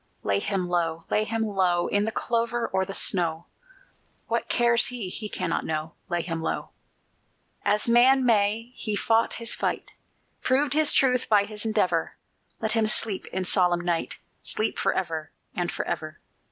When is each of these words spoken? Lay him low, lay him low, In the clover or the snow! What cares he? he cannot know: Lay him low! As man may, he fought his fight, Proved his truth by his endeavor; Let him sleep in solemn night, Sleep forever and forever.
Lay 0.23 0.39
him 0.39 0.67
low, 0.67 1.03
lay 1.11 1.25
him 1.25 1.43
low, 1.43 1.85
In 1.85 2.05
the 2.05 2.11
clover 2.11 2.65
or 2.67 2.85
the 2.85 2.95
snow! 2.95 3.45
What 4.25 4.49
cares 4.49 4.87
he? 4.87 5.09
he 5.09 5.29
cannot 5.29 5.63
know: 5.63 5.93
Lay 6.09 6.23
him 6.23 6.41
low! 6.41 6.71
As 7.63 7.87
man 7.87 8.25
may, 8.25 8.71
he 8.73 8.95
fought 8.95 9.33
his 9.33 9.53
fight, 9.53 9.91
Proved 10.41 10.73
his 10.73 10.91
truth 10.91 11.29
by 11.29 11.43
his 11.43 11.65
endeavor; 11.65 12.17
Let 12.59 12.71
him 12.71 12.87
sleep 12.87 13.27
in 13.27 13.45
solemn 13.45 13.81
night, 13.81 14.15
Sleep 14.41 14.79
forever 14.79 15.29
and 15.55 15.71
forever. 15.71 16.19